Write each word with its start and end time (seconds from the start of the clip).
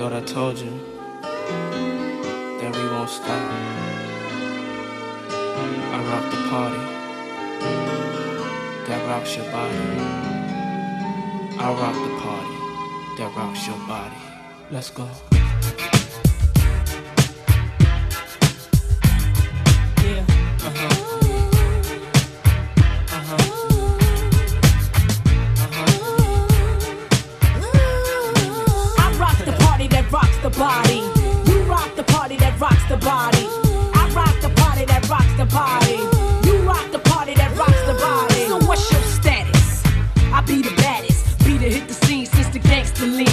thought 0.00 0.14
I 0.14 0.22
told 0.22 0.56
you 0.58 0.70
that 1.20 2.74
we 2.74 2.84
won't 2.88 3.10
stop. 3.10 3.28
I 5.92 5.98
rock 6.08 6.24
the 6.30 6.40
party 6.48 6.84
that 8.88 9.06
rocks 9.06 9.36
your 9.36 9.44
body. 9.52 9.76
I 11.58 11.66
rock 11.82 11.96
the 12.06 12.14
party 12.24 12.56
that 13.18 13.36
rocks 13.36 13.66
your 13.66 13.76
body. 13.86 14.16
Let's 14.70 14.88
go. 14.88 15.39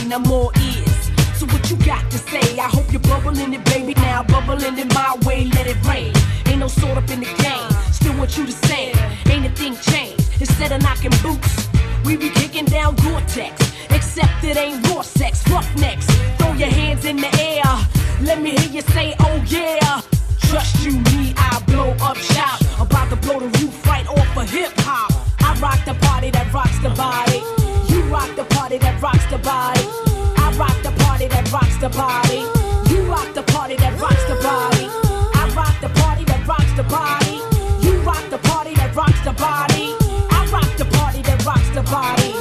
Lean. 0.07 0.13
I'm 0.13 0.31
ears. 0.31 1.11
So 1.35 1.45
what 1.47 1.69
you 1.69 1.77
got 1.77 2.09
to 2.11 2.17
say? 2.17 2.59
I 2.59 2.67
hope 2.67 2.91
you're 2.91 3.01
bubbling 3.01 3.53
it, 3.53 3.63
baby. 3.65 3.93
Now 3.95 4.23
bubbling 4.23 4.77
in 4.77 4.87
my 4.89 5.17
way, 5.25 5.45
let 5.45 5.67
it 5.67 5.77
rain. 5.85 6.13
Ain't 6.47 6.59
no 6.59 6.67
sort 6.67 6.97
up 6.97 7.09
in 7.09 7.19
the 7.19 7.33
game. 7.43 7.69
Still 7.91 8.17
want 8.17 8.37
you 8.37 8.45
to 8.45 8.51
say, 8.51 8.93
ain't 9.29 9.45
a 9.45 9.49
thing 9.49 9.75
changed. 9.75 10.23
Instead 10.39 10.71
of 10.71 10.81
knocking 10.81 11.11
boots, 11.21 11.67
we 12.05 12.17
be 12.17 12.29
kicking 12.29 12.65
down 12.65 12.95
Gore-Tex. 12.95 13.73
Except 13.89 14.43
it 14.43 14.57
ain't 14.57 14.87
raw 14.89 15.01
sex, 15.01 15.47
roughnecks. 15.49 16.05
Throw 16.37 16.53
your 16.53 16.69
hands 16.69 17.05
in 17.05 17.17
the 17.17 17.31
air. 17.41 17.63
Let 18.21 18.41
me 18.41 18.51
hear 18.51 18.71
you 18.71 18.81
say, 18.81 19.15
oh 19.19 19.43
yeah. 19.47 20.01
Trust 20.49 20.83
you, 20.85 20.93
me, 21.11 21.33
I 21.37 21.61
blow 21.67 21.91
up 22.01 22.17
shop. 22.17 22.61
About 22.79 23.09
to 23.09 23.15
blow 23.17 23.39
the 23.39 23.49
roof 23.59 23.85
right 23.85 24.07
off 24.07 24.37
of 24.37 24.49
hip 24.49 24.71
hop. 24.77 25.11
I 25.41 25.59
rock 25.59 25.83
the 25.85 25.93
party 26.05 26.31
that 26.31 26.51
rocks 26.53 26.79
the 26.79 26.89
body. 26.89 27.41
You 27.93 28.01
rock 28.03 28.35
the 28.35 28.45
party 28.55 28.77
that 28.77 29.01
rocks 29.01 29.25
the 29.27 29.37
body. 29.39 29.76
The 31.89 31.97
body. 31.97 32.43
You 32.91 33.01
rock 33.03 33.33
the 33.33 33.43
party 33.43 33.75
that 33.77 33.99
rocks 34.01 34.23
the 34.25 34.35
body. 34.43 34.87
I 35.39 35.43
rock 35.55 35.75
the 35.79 35.89
party 36.01 36.23
that 36.25 36.45
rocks 36.47 36.73
the 36.75 36.83
body. 36.83 37.39
You 37.85 37.93
rock 38.01 38.23
the 38.29 38.37
party 38.39 38.73
that 38.75 38.95
rocks 38.95 39.19
the 39.23 39.31
body. 39.31 39.95
I 40.31 40.47
rock 40.51 40.69
the 40.77 40.85
party 40.97 41.21
that 41.21 41.45
rocks 41.45 41.69
the 41.69 41.83
body. 41.83 42.33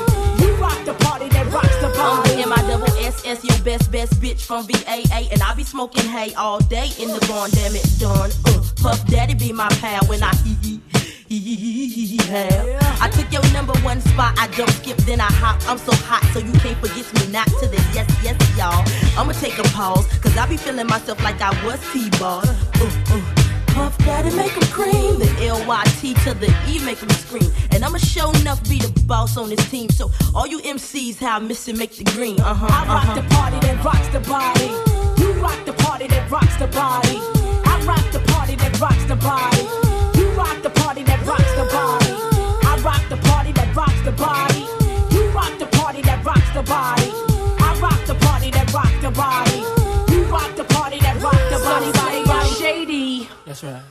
You 0.42 0.54
rock 0.56 0.78
the 0.84 0.94
party 1.04 1.28
that 1.28 1.46
rocks 1.52 1.76
the 1.80 1.88
I'm 1.88 2.22
body. 2.22 2.34
the 2.34 2.42
M-I-double-S-S, 2.42 3.44
your 3.44 3.58
best, 3.62 3.92
best 3.92 4.20
bitch 4.20 4.42
from 4.44 4.66
VAA. 4.66 5.28
And 5.30 5.42
I 5.42 5.54
be 5.54 5.62
smoking 5.64 6.04
hay 6.04 6.34
all 6.34 6.58
day 6.60 6.90
in 6.98 7.08
the 7.08 7.24
barn, 7.28 7.50
damn 7.52 7.76
it, 7.76 7.86
done. 8.00 8.30
Uh, 8.46 8.62
Puff 8.82 9.06
Daddy 9.06 9.34
be 9.34 9.52
my 9.52 9.68
pal 9.80 10.04
when 10.06 10.22
I 10.22 10.34
hee 10.36 10.56
hee. 10.62 10.95
Have. 11.28 13.00
I 13.00 13.10
took 13.10 13.30
your 13.32 13.42
number 13.52 13.72
one 13.80 14.00
spot, 14.00 14.34
I 14.38 14.48
jump, 14.48 14.70
skip, 14.70 14.96
then 14.98 15.20
I 15.20 15.30
hop. 15.30 15.60
I'm 15.68 15.78
so 15.78 15.92
hot, 16.04 16.24
so 16.32 16.38
you 16.38 16.52
can't 16.60 16.78
forget 16.78 17.06
me 17.14 17.32
not 17.32 17.46
to 17.60 17.66
the 17.66 17.76
yes, 17.94 18.08
yes, 18.22 18.36
y'all. 18.56 18.84
I'ma 19.18 19.32
take 19.32 19.58
a 19.58 19.64
pause, 19.74 20.06
cause 20.18 20.36
I 20.36 20.46
be 20.46 20.56
feeling 20.56 20.86
myself 20.86 21.22
like 21.22 21.40
I 21.40 21.50
was 21.64 21.80
T-ball. 21.92 22.42
Uh, 22.46 22.90
uh. 23.10 23.42
Puff 23.76 23.98
Daddy 23.98 24.34
make 24.34 24.56
'em 24.56 24.62
cream. 24.72 25.18
The 25.18 25.30
L-Y-T 25.48 26.14
to 26.24 26.32
the 26.32 26.48
E 26.66 26.78
make 26.78 27.02
'em 27.02 27.10
scream. 27.10 27.52
And 27.72 27.84
I'ma 27.84 27.98
show 27.98 28.30
enough 28.40 28.66
be 28.66 28.78
the 28.78 28.88
boss 29.02 29.36
on 29.36 29.50
this 29.50 29.70
team. 29.70 29.90
So 29.90 30.10
all 30.34 30.46
you 30.46 30.60
MCs, 30.60 31.18
how 31.18 31.36
I 31.36 31.40
miss 31.40 31.68
it, 31.68 31.76
make 31.76 31.94
the 31.94 32.04
green. 32.04 32.40
Uh-huh, 32.40 32.66
I 32.66 32.86
rock 32.86 33.04
uh-huh. 33.04 33.20
the 33.20 33.34
party 33.34 33.58
that 33.66 33.84
rocks 33.84 34.08
the 34.16 34.20
body. 34.20 34.70
You 35.20 35.32
rock 35.42 35.60
the 35.66 35.74
party 35.74 36.06
that 36.06 36.30
rocks 36.30 36.56
the 36.56 36.68
body. 36.68 37.18
I 37.66 37.74
rock 37.84 38.04
the 38.12 38.20
party 38.32 38.56
that 38.56 38.80
rocks 38.80 39.04
the 39.04 39.16
body. 39.16 39.85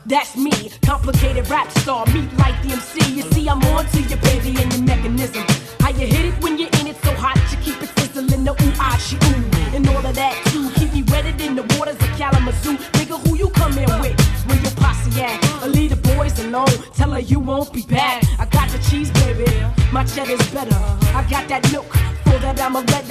That's 0.06 0.36
me, 0.38 0.52
complicated 0.86 1.50
rap 1.50 1.70
star, 1.72 2.06
meet 2.08 2.32
like 2.38 2.62
the 2.62 2.74
MC. 2.74 3.14
You 3.14 3.24
see, 3.32 3.50
I'm 3.50 3.62
on 3.74 3.86
to 3.88 4.02
your 4.02 4.20
baby 4.20 4.56
and 4.62 4.72
your 4.74 4.84
mechanism. 4.84 5.44
How 5.80 5.90
you 5.90 6.06
hit 6.08 6.26
it 6.26 6.44
when 6.44 6.58
you're 6.58 6.70
in 6.80 6.88
it 6.88 6.98
so 6.98 7.14
hot, 7.16 7.38
you 7.52 7.58
keep 7.64 7.82
it 7.82 7.90
sizzling, 7.98 8.44
the 8.44 8.52
ooh, 8.52 8.74
ah, 8.80 8.98
she 8.98 9.16
ooh. 9.16 9.76
And 9.76 9.88
all 9.90 10.06
of 10.06 10.16
that 10.16 10.34
too, 10.48 10.70
keep 10.76 10.94
me 10.94 11.04
wetted 11.12 11.42
in 11.42 11.56
the 11.56 11.64
waters 11.78 11.96
of 11.96 12.10
Kalamazoo. 12.18 12.78
Nigga, 12.98 13.18
who 13.28 13.36
you 13.36 13.50
come 13.50 13.78
in 13.78 13.90
with? 14.00 14.20
Where 14.48 14.60
your 14.60 14.72
posse 14.72 15.22
at? 15.22 15.64
Or 15.64 15.70
leave 15.70 15.90
the 15.90 16.16
boys 16.16 16.38
alone, 16.40 16.76
tell 16.94 17.12
her 17.12 17.20
you 17.20 17.40
won't 17.40 17.74
be 17.74 17.84
back. 17.84 18.24
I 18.40 18.46
got 18.46 18.70
the 18.70 18.80
cheese, 18.90 19.12
baby, 19.12 19.46
my 19.92 20.04
cheddar's 20.04 20.48
better. 20.52 20.76
I 21.18 21.26
got 21.30 21.48
that 21.50 21.72
milk, 21.72 21.92
for 22.24 22.38
that 22.40 22.60
I'm 22.62 22.76
a 22.76 22.82
redder. 22.82 23.05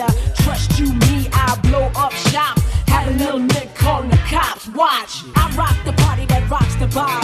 That 6.95 7.24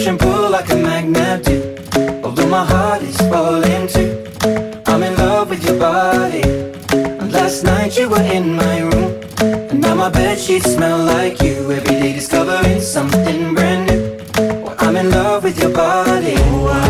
Push 0.00 0.08
and 0.08 0.18
pull 0.18 0.50
like 0.50 0.70
a 0.70 0.76
magnet 0.76 1.44
do. 1.44 1.76
Although 2.24 2.48
my 2.48 2.64
heart 2.64 3.02
is 3.02 3.16
falling 3.28 3.86
too. 3.88 4.10
I'm 4.86 5.02
in 5.02 5.14
love 5.16 5.50
with 5.50 5.62
your 5.64 5.78
body. 5.78 6.42
And 7.20 7.30
Last 7.30 7.64
night 7.64 7.98
you 7.98 8.08
were 8.08 8.22
in 8.22 8.54
my 8.54 8.80
room. 8.80 9.20
And 9.70 9.80
now 9.80 9.94
my 9.94 10.08
bed 10.08 10.38
sheets 10.38 10.72
smell 10.74 11.04
like 11.04 11.42
you. 11.42 11.70
Every 11.70 11.96
day 12.00 12.12
discovering 12.14 12.80
something 12.80 13.54
brand 13.54 13.82
new. 13.88 14.02
Well, 14.62 14.76
I'm 14.78 14.96
in 14.96 15.10
love 15.10 15.44
with 15.44 15.58
your 15.60 15.72
body. 15.72 16.34
Oh, 16.38 16.89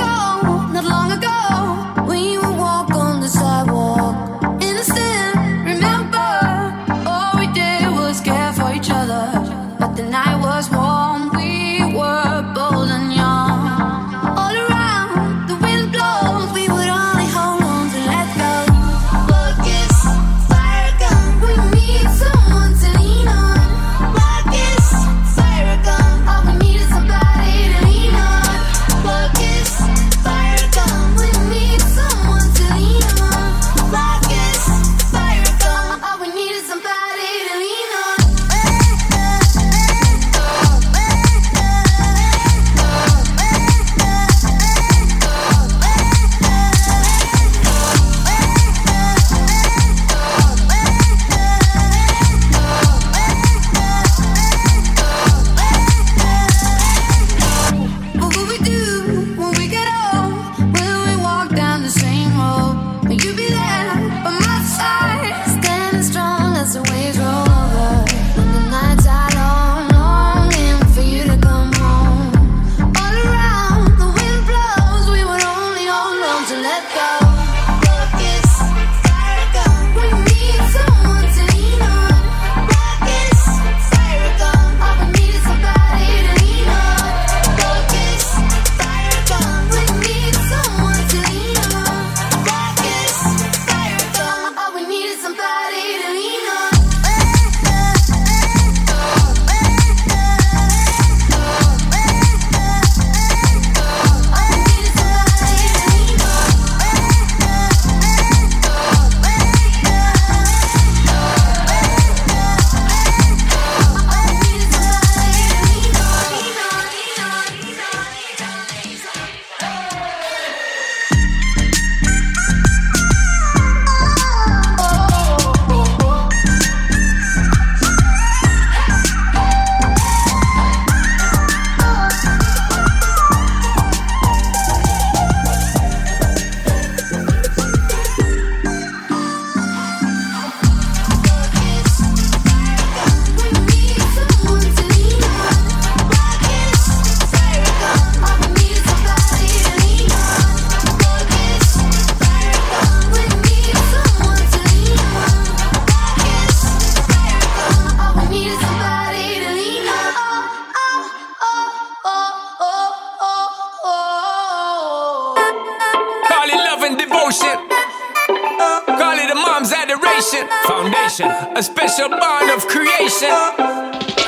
creation, 171.21 171.57
a 171.57 171.63
special 171.63 172.09
bond 172.09 172.49
of 172.51 172.67
creation. 172.67 173.29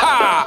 Ha! 0.01 0.45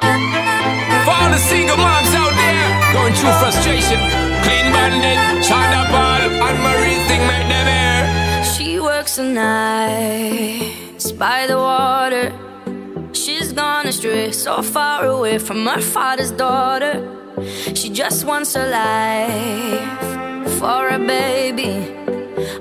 For 1.05 1.15
all 1.23 1.31
the 1.31 1.39
single 1.39 1.77
moms 1.77 2.15
out 2.15 2.35
there 2.35 2.93
going 2.93 3.15
through 3.15 3.37
frustration, 3.41 3.99
Clean 4.45 4.67
Bandit, 4.73 5.45
China 5.45 5.87
Paul, 5.91 6.23
Anne-Marie 6.47 7.01
thing 7.09 7.23
make 7.27 7.49
them 7.49 7.69
air. 7.69 8.45
She 8.45 8.81
works 8.81 9.17
the 9.17 9.25
night 9.25 11.13
by 11.19 11.47
the 11.47 11.57
water. 11.57 12.33
She's 13.13 13.53
gone 13.53 13.87
astray, 13.87 14.33
so 14.33 14.63
far 14.63 15.07
away 15.07 15.39
from 15.39 15.67
her 15.67 15.81
father's 15.81 16.31
daughter. 16.31 16.95
She 17.75 17.91
just 17.91 18.25
wants 18.25 18.55
her 18.55 18.69
life 18.69 20.59
for 20.59 20.89
a 20.89 20.99
baby 20.99 22.16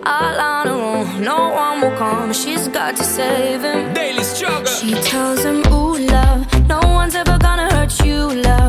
all 0.06 0.40
on 0.40 0.68
her 0.68 0.74
own. 0.74 1.22
No 1.24 1.50
one 1.50 1.82
will 1.82 1.98
come, 1.98 2.34
she's 2.34 2.68
got 2.68 2.96
to 2.98 3.04
save 3.04 3.62
him. 3.64 3.94
Daily 3.94 4.24
struggle. 4.24 4.66
She 4.66 4.94
tells 5.12 5.44
him, 5.44 5.58
Ooh, 5.74 5.98
love, 5.98 6.68
no 6.68 6.80
one's 6.80 7.16
ever 7.16 7.38
gonna 7.38 7.74
hurt 7.76 7.94
you, 8.06 8.34
love. 8.50 8.65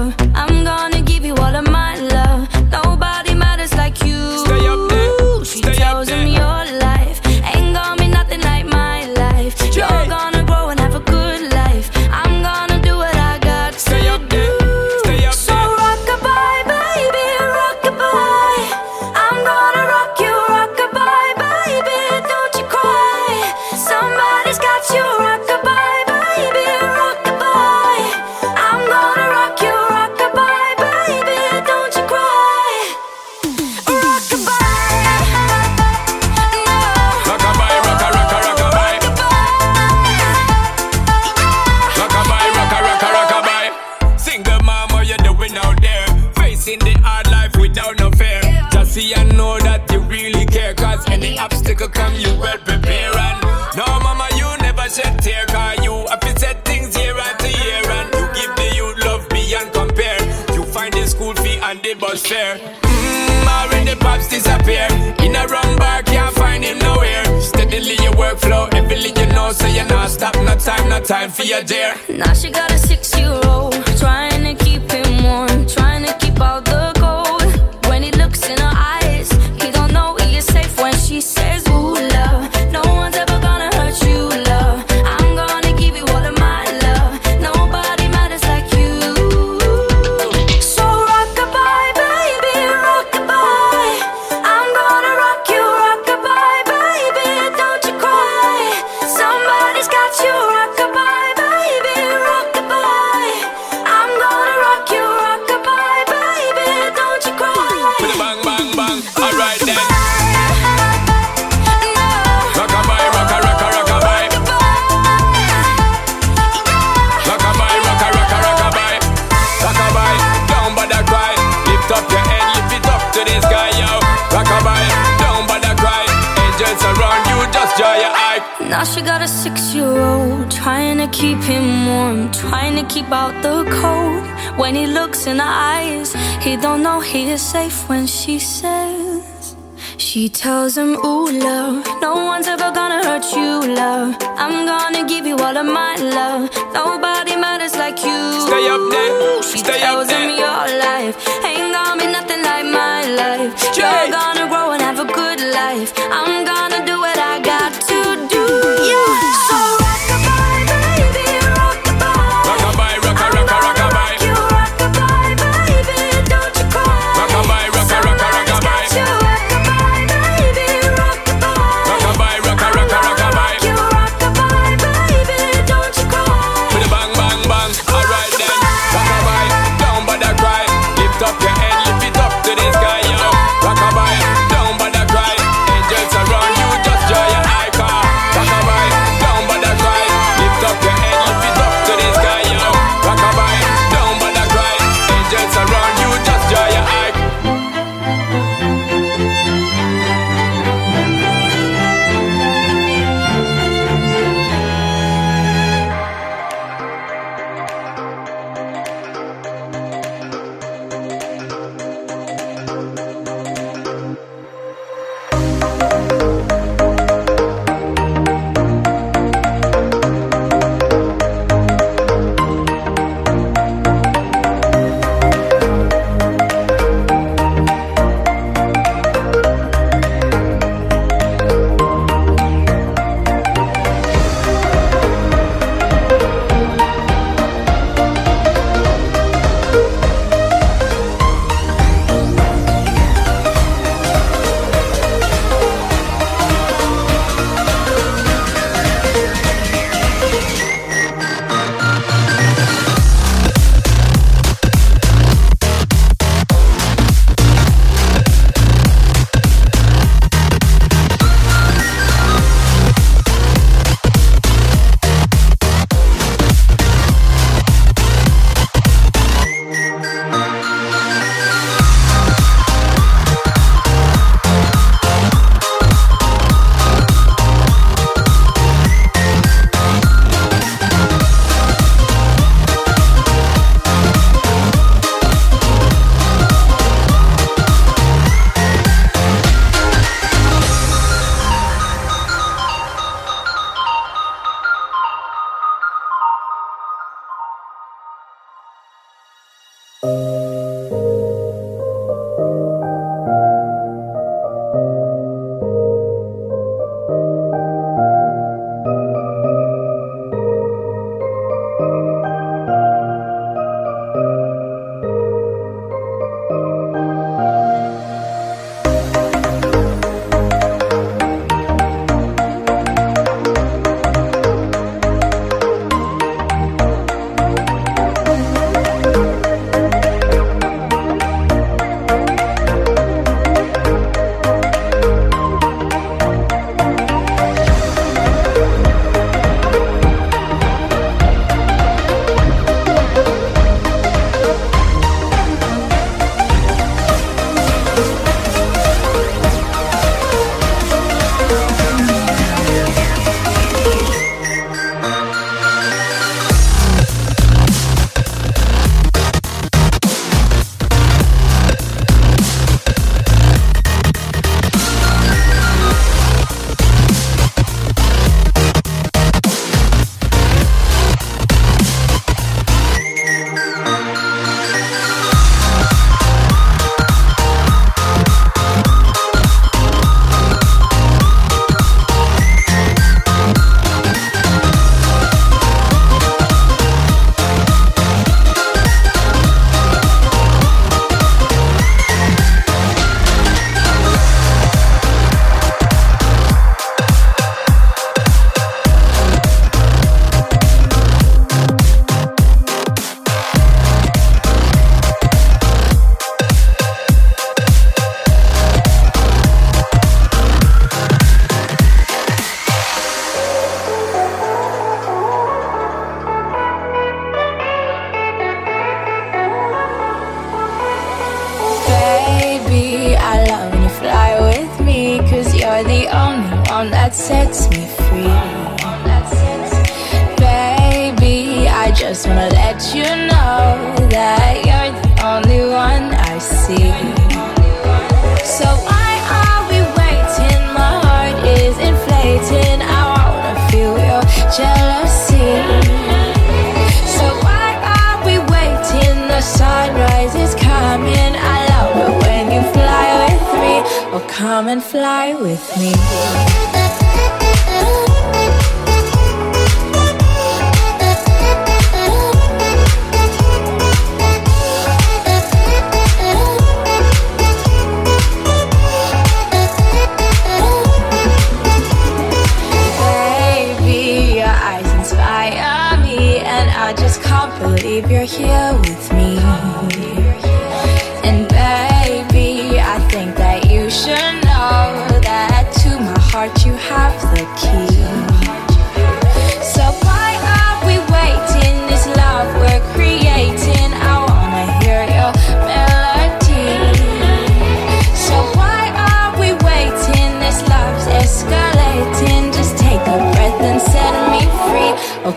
time 71.07 71.31
for 71.31 71.45
your 71.45 71.63
dear. 71.63 71.95
Now 72.09 72.33
she 72.33 72.51
got 72.51 72.73
a 72.73 72.79
six 72.79 73.06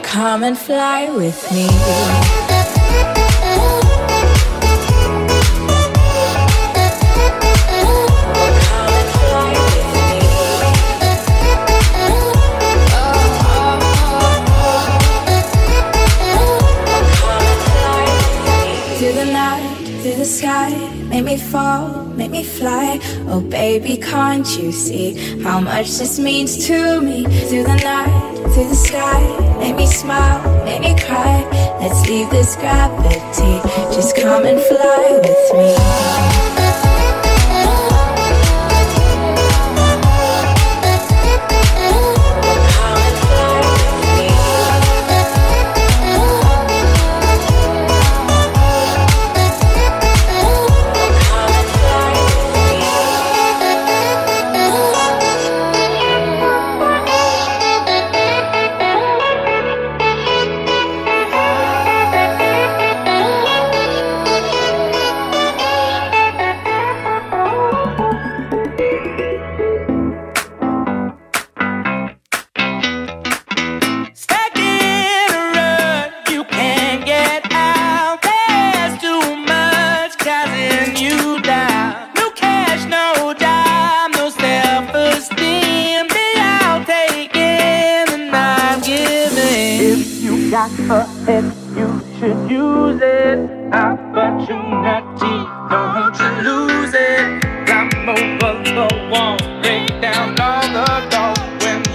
come 0.03 0.43
and 0.43 0.57
fly 0.57 1.09
with 1.09 1.51
me. 1.51 1.67
sky 20.29 20.69
Make 21.09 21.25
me 21.25 21.37
fall, 21.37 22.05
make 22.05 22.31
me 22.31 22.43
fly 22.43 22.99
Oh 23.27 23.41
baby, 23.41 23.97
can't 23.97 24.47
you 24.57 24.71
see 24.71 25.41
How 25.41 25.59
much 25.59 25.87
this 25.97 26.19
means 26.19 26.67
to 26.67 27.01
me 27.01 27.25
Through 27.47 27.63
the 27.63 27.75
night 27.75 28.38
to 28.63 28.67
the 28.67 28.75
sky. 28.75 29.21
Make 29.59 29.75
me 29.75 29.85
smile, 29.85 30.41
make 30.65 30.81
me 30.81 30.95
cry. 30.99 31.47
Let's 31.79 32.07
leave 32.07 32.29
this 32.29 32.55
gravity. 32.55 33.61
Just 33.95 34.15
come 34.15 34.45
and 34.45 34.59
fly 34.61 35.19
with 35.23 35.53
me. 35.53 36.38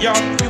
y'all. 0.04 0.43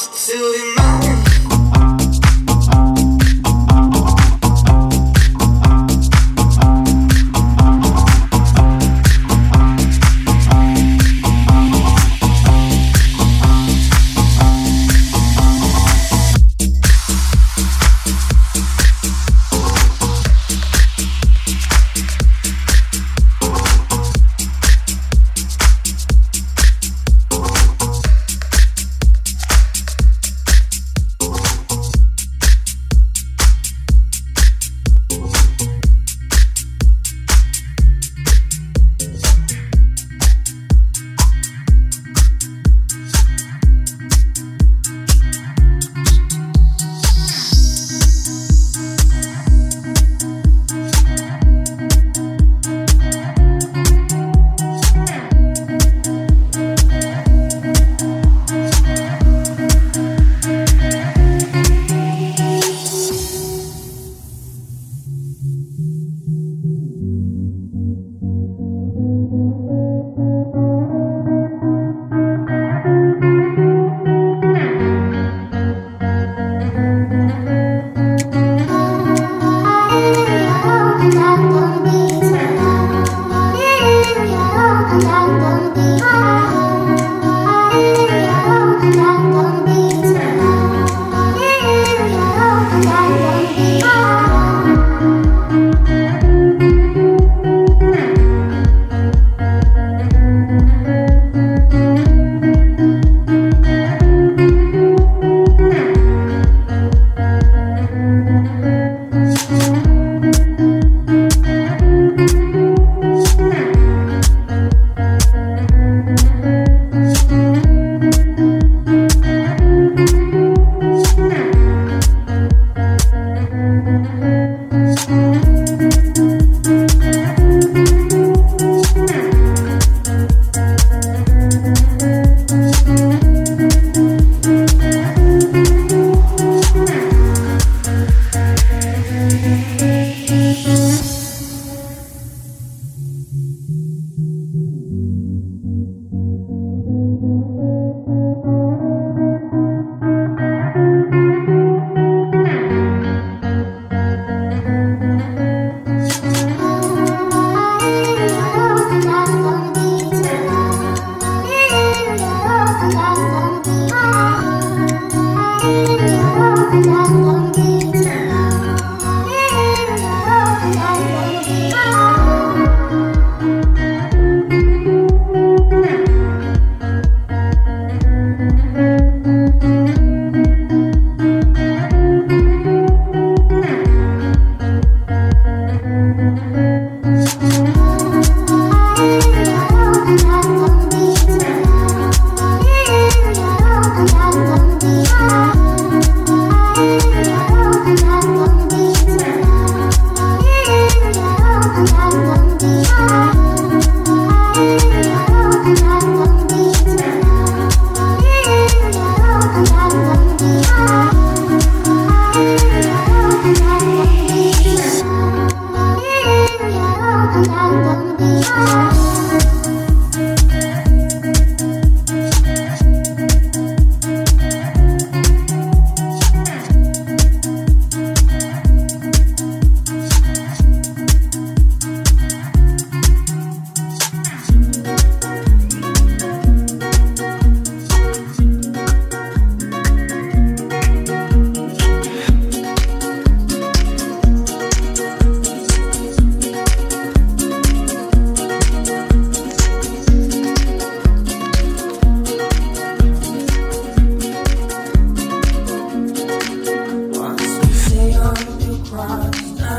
To 0.00 0.32
be 0.32 0.74
mine. 0.76 1.29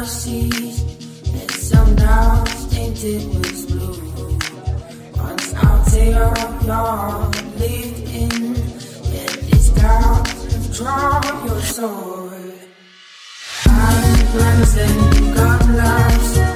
I 0.02 0.04
And 0.04 1.52
some 1.52 1.96
dogs 1.96 2.68
tainted 2.74 3.24
with 3.38 3.68
blue 3.68 4.40
Once 5.16 5.54
out 5.54 5.88
tear 5.90 6.24
up, 6.24 6.66
not 6.66 7.36
lived 7.60 8.10
in 8.10 8.56
Yet 9.14 9.32
these 9.46 9.70
dogs 9.70 10.34
withdraw 10.46 11.22
your 11.46 11.62
sword. 11.62 12.54
I'm 13.68 14.32
glancing, 14.32 15.34
God 15.36 15.70
loves 15.70 16.51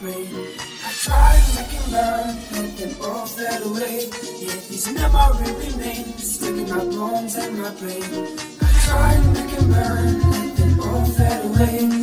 and 0.00 0.14
brain. 0.14 0.48
I 0.84 0.92
tried 0.92 1.42
making 1.56 1.90
burn, 1.90 2.36
let 2.52 2.76
them 2.76 2.94
all 3.02 3.26
fade 3.26 3.62
away. 3.66 4.08
Yet 4.38 4.68
this 4.68 4.92
memory 4.92 5.52
remains, 5.52 6.34
sticking 6.34 6.68
my 6.68 6.84
bones 6.84 7.36
and 7.36 7.58
my 7.58 7.70
brain. 7.74 8.38
I 8.60 8.68
tried 8.86 9.26
making 9.34 9.70
burn, 9.70 10.30
let 10.30 10.56
them 10.56 10.80
all 10.80 11.04
fade 11.04 11.44
away. 11.44 11.97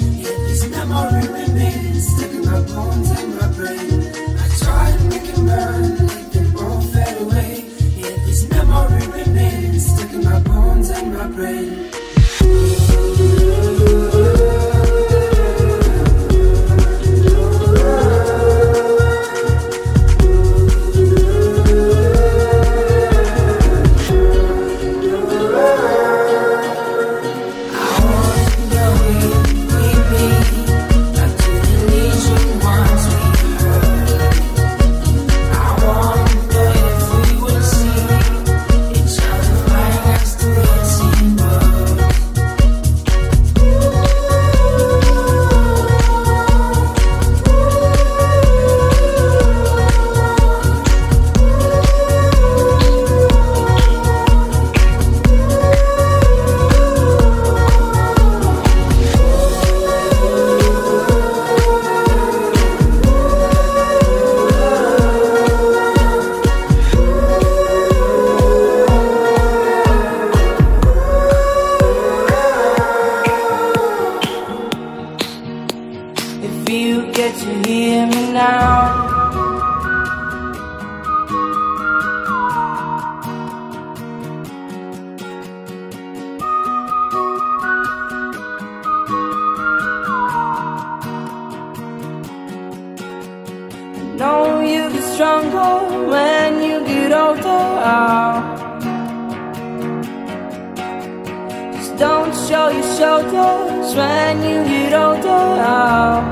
Your 103.22 103.32
shoulders 103.32 103.96
when 103.96 104.38
you 104.44 104.64
get 104.66 104.94
older. 104.94 106.24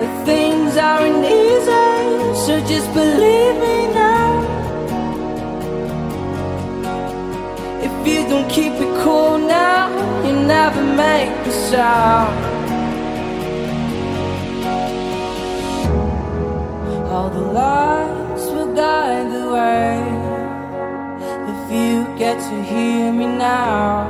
The 0.00 0.08
things 0.24 0.76
aren't 0.76 1.24
easy, 1.24 2.34
so 2.44 2.60
just 2.66 2.92
believe 2.92 3.56
me 3.64 3.76
now. 3.94 4.32
If 7.86 8.06
you 8.06 8.28
don't 8.28 8.50
keep 8.50 8.72
it 8.72 9.02
cool 9.02 9.38
now, 9.38 9.88
you 10.26 10.32
never 10.46 10.82
make 10.82 11.32
a 11.46 11.52
sound. 11.70 12.44
All 17.12 17.30
the 17.30 17.46
lights 17.60 18.46
will 18.46 18.74
guide 18.74 19.30
the 19.32 19.50
way. 19.52 20.23
You 21.74 22.06
get 22.16 22.38
to 22.38 22.62
hear 22.62 23.12
me 23.12 23.26
now, 23.26 24.06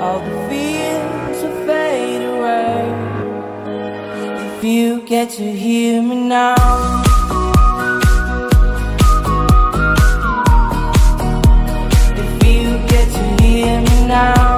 all 0.00 0.20
the 0.20 0.48
fears 0.48 1.42
will 1.42 1.66
fade 1.66 2.22
away. 2.22 2.80
If 4.56 4.64
you 4.64 5.02
get 5.02 5.28
to 5.32 5.52
hear 5.52 6.00
me 6.00 6.16
now. 6.16 6.54
If 12.22 12.30
you 12.46 12.78
get 12.88 13.06
to 13.12 13.42
hear 13.42 13.80
me 13.82 14.06
now. 14.08 14.57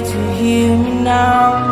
To 0.00 0.32
hear 0.32 0.74
me 0.76 0.90
now. 1.02 1.71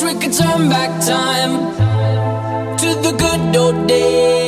Wish 0.00 0.14
we 0.14 0.20
could 0.20 0.32
turn 0.32 0.68
back 0.68 0.90
time 1.04 1.74
to 2.78 2.86
the 3.02 3.16
good 3.18 3.56
old 3.56 3.88
days 3.88 4.47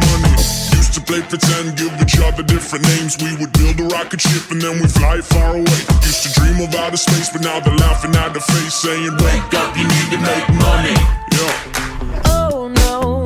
Play 1.11 1.21
pretend, 1.23 1.75
give 1.75 1.91
each 2.01 2.17
other 2.21 2.41
different 2.41 2.85
names. 2.85 3.17
We 3.17 3.35
would 3.35 3.51
build 3.51 3.77
a 3.81 3.83
rocket 3.93 4.21
ship 4.21 4.49
and 4.49 4.61
then 4.61 4.79
we'd 4.79 4.93
fly 4.93 5.19
far 5.19 5.55
away. 5.55 5.79
Used 6.07 6.23
to 6.23 6.31
dream 6.39 6.61
of 6.65 6.73
outer 6.73 6.95
space, 6.95 7.29
but 7.29 7.41
now 7.41 7.59
they're 7.59 7.75
laughing 7.75 8.15
at 8.15 8.33
the 8.33 8.39
face, 8.39 8.75
saying, 8.75 9.11
Wake 9.19 9.53
up, 9.53 9.75
you 9.75 9.83
need 9.83 10.09
to 10.15 10.19
make 10.23 10.47
money. 10.55 10.95
Yeah. 11.35 12.21
Oh 12.23 12.71
no, 12.73 13.25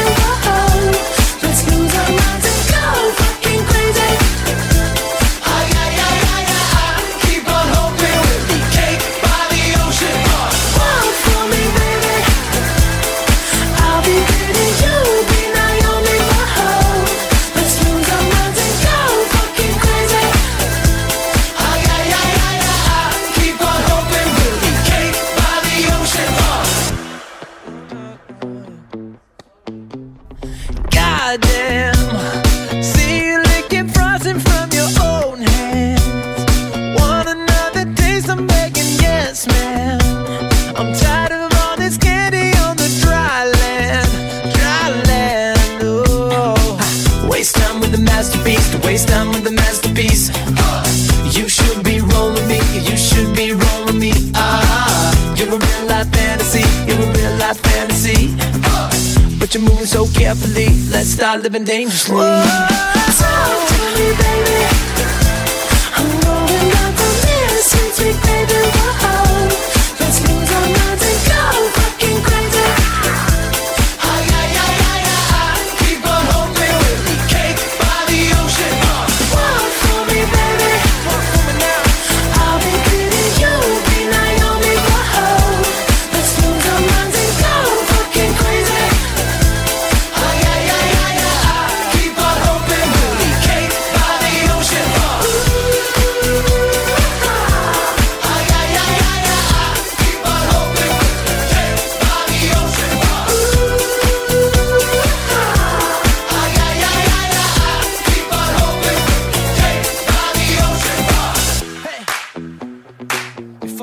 Living 61.37 61.63
dangerously. 61.63 62.17
Talk 62.17 62.70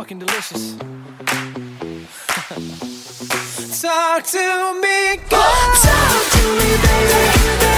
fucking 0.08 0.20
delicious. 0.20 0.76
Talk 3.82 4.24
to 4.24 4.80
me, 4.80 5.16
girl. 5.28 5.74
Talk 5.82 6.24
to 6.32 6.42
me, 6.56 6.70
baby. 6.82 7.77